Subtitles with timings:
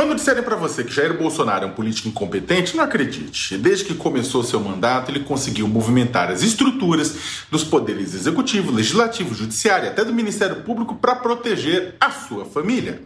[0.00, 3.58] Quando disserem para você que Jair Bolsonaro é um político incompetente, não acredite.
[3.58, 9.90] Desde que começou seu mandato, ele conseguiu movimentar as estruturas dos poderes executivo, legislativo, judiciário
[9.90, 13.02] até do Ministério Público para proteger a sua família.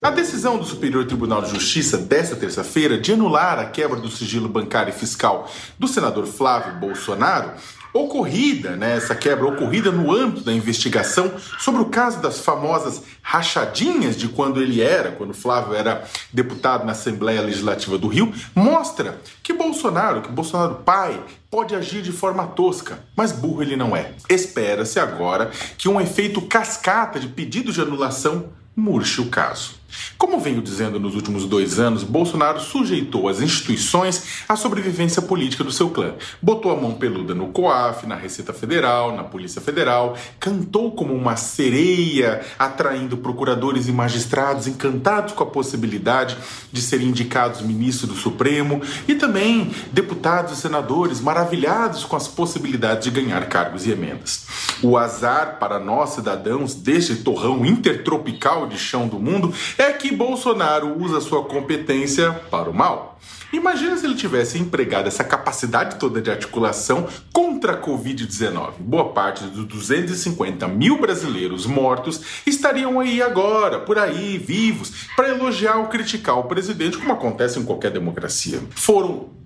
[0.00, 4.48] A decisão do Superior Tribunal de Justiça desta terça-feira de anular a quebra do sigilo
[4.48, 7.50] bancário e fiscal do senador Flávio Bolsonaro
[7.92, 14.16] ocorrida, né, essa quebra ocorrida no âmbito da investigação sobre o caso das famosas rachadinhas
[14.16, 19.52] de quando ele era, quando Flávio era deputado na Assembleia Legislativa do Rio, mostra que
[19.52, 21.20] Bolsonaro, que Bolsonaro pai,
[21.50, 24.12] pode agir de forma tosca, mas burro ele não é.
[24.30, 29.77] Espera-se agora que um efeito cascata de pedido de anulação murche o caso.
[30.18, 35.72] Como venho dizendo nos últimos dois anos, Bolsonaro sujeitou as instituições à sobrevivência política do
[35.72, 36.14] seu clã.
[36.42, 41.36] Botou a mão peluda no COAF, na Receita Federal, na Polícia Federal, cantou como uma
[41.36, 46.36] sereia, atraindo procuradores e magistrados encantados com a possibilidade
[46.70, 53.04] de serem indicados ministros do Supremo e também deputados e senadores maravilhados com as possibilidades
[53.04, 54.46] de ganhar cargos e emendas.
[54.82, 61.00] O azar para nós cidadãos deste torrão intertropical de chão do mundo é que Bolsonaro
[61.00, 63.18] usa sua competência para o mal.
[63.52, 68.72] Imagina se ele tivesse empregado essa capacidade toda de articulação contra a Covid-19.
[68.78, 75.76] Boa parte dos 250 mil brasileiros mortos estariam aí agora, por aí, vivos, para elogiar
[75.76, 78.60] ou criticar o presidente, como acontece em qualquer democracia.
[78.70, 79.37] Foram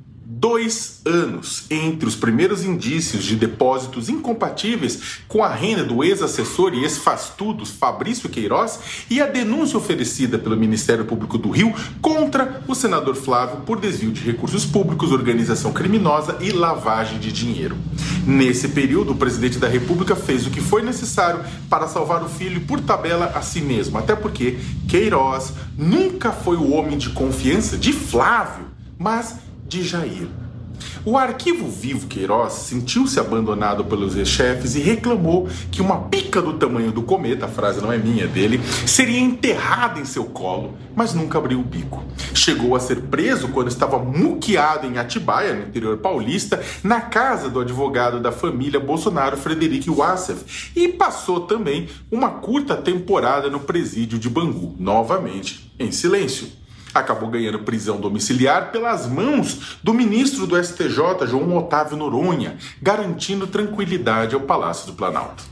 [0.43, 6.83] dois anos entre os primeiros indícios de depósitos incompatíveis com a renda do ex-assessor e
[6.83, 13.15] ex-fastudo Fabrício Queiroz e a denúncia oferecida pelo Ministério Público do Rio contra o senador
[13.15, 17.77] Flávio por desvio de recursos públicos, organização criminosa e lavagem de dinheiro.
[18.27, 22.63] Nesse período, o presidente da República fez o que foi necessário para salvar o filho
[22.63, 27.93] por tabela a si mesmo, até porque Queiroz nunca foi o homem de confiança de
[27.93, 28.65] Flávio,
[28.99, 29.37] mas
[29.73, 30.29] de Jair.
[31.05, 36.93] O arquivo vivo Queiroz sentiu-se abandonado pelos ex-chefes e reclamou que uma pica do tamanho
[36.93, 41.15] do cometa, a frase não é minha, é dele, seria enterrada em seu colo, mas
[41.15, 42.05] nunca abriu o bico.
[42.35, 47.61] Chegou a ser preso quando estava muqueado em Atibaia, no interior paulista, na casa do
[47.61, 54.29] advogado da família Bolsonaro, Frederico Wassef, e passou também uma curta temporada no presídio de
[54.29, 56.62] Bangu, novamente em silêncio
[56.95, 64.35] acabou ganhando prisão domiciliar pelas mãos do ministro do STJ, João Otávio Noronha, garantindo tranquilidade
[64.35, 65.45] ao Palácio do Planalto.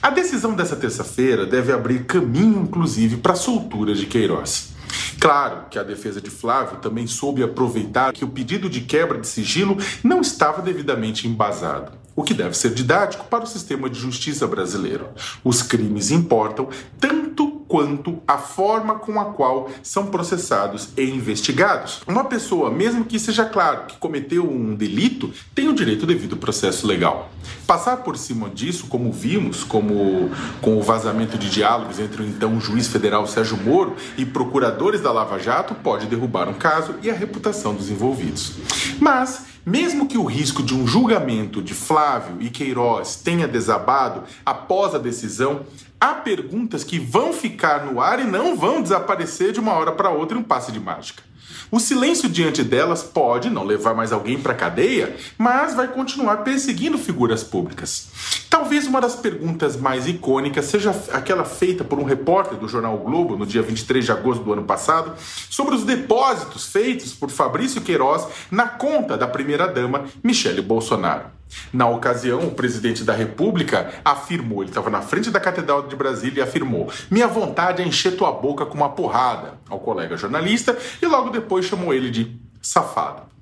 [0.00, 4.74] A decisão dessa terça-feira deve abrir caminho, inclusive, para a soltura de Queiroz.
[5.18, 9.26] Claro que a defesa de Flávio também soube aproveitar que o pedido de quebra de
[9.26, 14.46] sigilo não estava devidamente embasado, o que deve ser didático para o sistema de justiça
[14.46, 15.08] brasileiro.
[15.42, 16.68] Os crimes importam
[17.00, 22.02] tanto quanto a forma com a qual são processados e investigados.
[22.06, 26.38] Uma pessoa, mesmo que seja claro que cometeu um delito, tem o direito devido ao
[26.38, 27.32] processo legal.
[27.66, 30.30] Passar por cima disso, como vimos, como
[30.60, 35.10] com o vazamento de diálogos entre o então juiz federal Sérgio Moro e procuradores da
[35.10, 38.52] Lava Jato, pode derrubar um caso e a reputação dos envolvidos.
[39.00, 44.94] Mas mesmo que o risco de um julgamento de Flávio e Queiroz tenha desabado após
[44.94, 45.64] a decisão,
[46.00, 50.10] há perguntas que vão ficar no ar e não vão desaparecer de uma hora para
[50.10, 51.22] outra em um passe de mágica.
[51.70, 56.38] O silêncio diante delas pode não levar mais alguém para a cadeia, mas vai continuar
[56.38, 58.08] perseguindo figuras públicas.
[58.48, 62.98] Talvez uma das perguntas mais icônicas seja aquela feita por um repórter do jornal o
[62.98, 65.14] Globo no dia 23 de agosto do ano passado
[65.50, 71.24] sobre os depósitos feitos por Fabrício Queiroz na conta da primeira-dama Michele Bolsonaro.
[71.72, 76.40] Na ocasião, o presidente da República afirmou, ele estava na frente da Catedral de Brasília
[76.40, 81.06] e afirmou: Minha vontade é encher tua boca com uma porrada ao colega jornalista e
[81.06, 83.34] logo depois chamou ele de safado.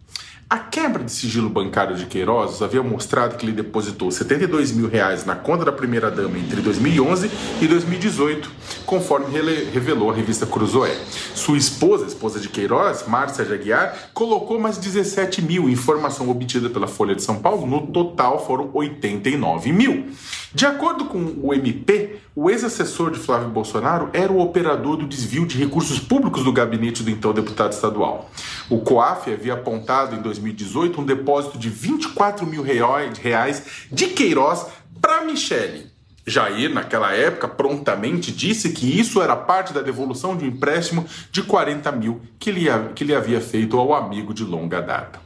[0.52, 5.24] A quebra de sigilo bancário de Queiroz havia mostrado que ele depositou 72 mil reais
[5.24, 7.30] na conta da primeira-dama entre 2011
[7.62, 8.50] e 2018,
[8.86, 9.26] conforme
[9.72, 10.96] revelou a revista Cruzoé.
[11.34, 17.14] Sua esposa, esposa de Queiroz, Márcia Jaguiar, colocou mais 17 mil, informação obtida pela Folha
[17.14, 17.66] de São Paulo.
[17.66, 20.06] No total foram 89 mil.
[20.54, 25.46] De acordo com o MP, o ex-assessor de Flávio Bolsonaro era o operador do desvio
[25.46, 28.30] de recursos públicos do gabinete do então deputado estadual.
[28.68, 34.66] O COAF havia apontado em 2018 um depósito de 24 mil reais de Queiroz
[35.00, 35.91] para Michele.
[36.26, 41.42] Jair, naquela época, prontamente disse que isso era parte da devolução de um empréstimo de
[41.42, 45.20] 40 mil que ele, que havia feito ao amigo de longa data.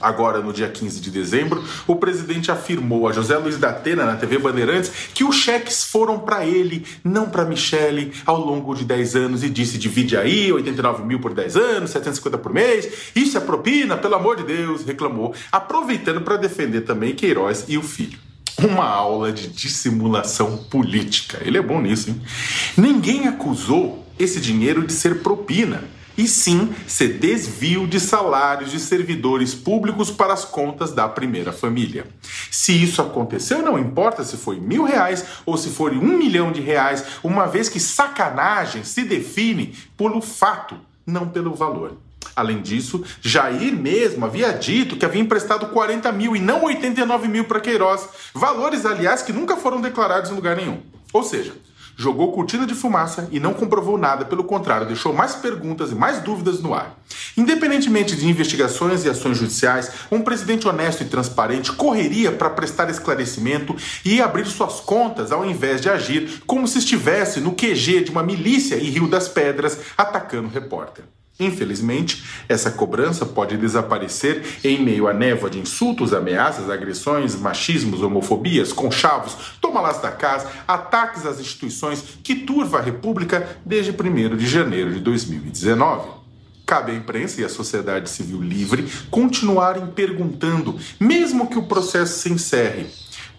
[0.00, 4.16] Agora, no dia 15 de dezembro, o presidente afirmou a José Luiz da Atena na
[4.16, 9.16] TV Bandeirantes que os cheques foram para ele, não para Michele, ao longo de 10
[9.16, 13.40] anos e disse: divide aí, 89 mil por 10 anos, 750 por mês, isso é
[13.40, 18.23] propina, pelo amor de Deus, reclamou, aproveitando para defender também Queiroz e o filho.
[18.58, 21.40] Uma aula de dissimulação política.
[21.44, 22.20] Ele é bom nisso, hein?
[22.76, 25.82] Ninguém acusou esse dinheiro de ser propina
[26.16, 32.06] e sim ser desvio de salários de servidores públicos para as contas da primeira família.
[32.50, 36.60] Se isso aconteceu, não importa se foi mil reais ou se for um milhão de
[36.60, 41.98] reais, uma vez que sacanagem se define pelo fato, não pelo valor.
[42.36, 47.44] Além disso, Jair mesmo havia dito que havia emprestado 40 mil e não 89 mil
[47.44, 50.80] para Queiroz, valores, aliás, que nunca foram declarados em lugar nenhum.
[51.12, 51.54] Ou seja,
[51.96, 56.20] jogou cortina de fumaça e não comprovou nada, pelo contrário, deixou mais perguntas e mais
[56.20, 56.98] dúvidas no ar.
[57.36, 63.76] Independentemente de investigações e ações judiciais, um presidente honesto e transparente correria para prestar esclarecimento
[64.04, 68.22] e abrir suas contas ao invés de agir como se estivesse no QG de uma
[68.22, 71.04] milícia em Rio das Pedras atacando o repórter.
[71.38, 78.72] Infelizmente, essa cobrança pode desaparecer em meio à névoa de insultos, ameaças, agressões, machismos, homofobias,
[78.72, 84.92] conchavos, tomalás da casa, ataques às instituições que turva a República desde 1 de janeiro
[84.92, 86.08] de 2019.
[86.64, 92.32] Cabe à imprensa e à sociedade civil livre continuarem perguntando, mesmo que o processo se
[92.32, 92.86] encerre,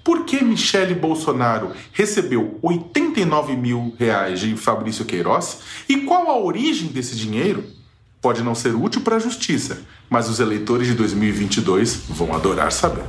[0.03, 5.59] por que Michele Bolsonaro recebeu 89 mil reais de Fabrício Queiroz
[5.89, 7.63] e qual a origem desse dinheiro?
[8.25, 9.77] Pode não ser útil para a justiça,
[10.09, 13.03] mas os eleitores de 2022 vão adorar saber.